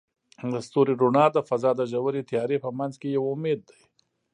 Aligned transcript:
د 0.51 0.53
ستوري 0.67 0.93
رڼا 1.01 1.25
د 1.33 1.37
فضاء 1.49 1.73
د 1.77 1.81
ژورې 1.91 2.21
تیارې 2.29 2.57
په 2.65 2.69
منځ 2.79 2.93
کې 3.01 3.09
یو 3.17 3.23
امید 3.33 3.59
دی. 3.69 3.81